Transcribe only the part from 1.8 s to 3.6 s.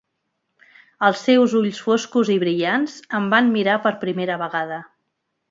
foscs i brillants em van